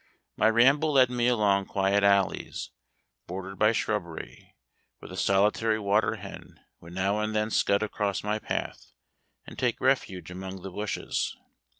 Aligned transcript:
My 0.35 0.49
ramble 0.49 0.93
led 0.93 1.11
me 1.11 1.27
along 1.27 1.65
quiet 1.67 2.03
alleys, 2.03 2.71
bordered 3.27 3.59
by 3.59 3.71
shrubbery, 3.71 4.55
where 4.97 5.07
the 5.09 5.15
solitary 5.15 5.77
water 5.77 6.15
hen 6.15 6.59
would 6.79 6.93
now 6.93 7.19
and 7.19 7.35
then 7.35 7.51
scud 7.51 7.83
across 7.83 8.23
my 8.23 8.39
path, 8.39 8.93
and 9.45 9.59
take 9.59 9.79
refuge 9.79 10.31
among 10.31 10.63
the 10.63 10.71
bushes. 10.71 11.37